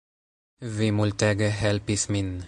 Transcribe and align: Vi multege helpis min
Vi 0.77 0.87
multege 1.01 1.49
helpis 1.59 2.07
min 2.17 2.33